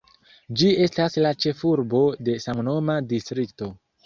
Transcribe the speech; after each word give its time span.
Ĝi 0.61 0.69
estas 0.85 1.17
la 1.25 1.33
ĉefurbo 1.45 2.01
de 2.29 2.39
samnoma 2.47 2.97
distrikto. 3.15 3.71